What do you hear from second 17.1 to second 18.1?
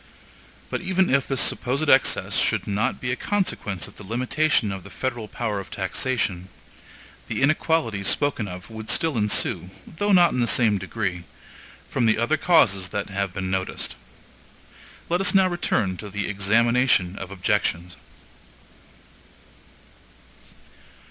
of objections.